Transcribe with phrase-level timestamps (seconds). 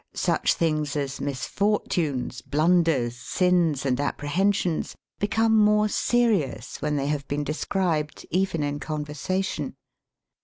[0.15, 7.43] Such things as misfortunes, blunders, sins, and apprehensions become more serious when they have been
[7.43, 9.75] de scribed even in conversation.